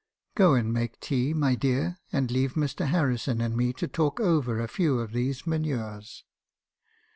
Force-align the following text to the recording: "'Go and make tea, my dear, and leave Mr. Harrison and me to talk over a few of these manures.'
"'Go 0.33 0.55
and 0.55 0.73
make 0.73 0.99
tea, 0.99 1.31
my 1.31 1.53
dear, 1.53 1.99
and 2.11 2.31
leave 2.31 2.53
Mr. 2.55 2.87
Harrison 2.87 3.39
and 3.39 3.55
me 3.55 3.71
to 3.73 3.87
talk 3.87 4.19
over 4.19 4.59
a 4.59 4.67
few 4.67 4.97
of 4.97 5.11
these 5.11 5.45
manures.' 5.45 6.23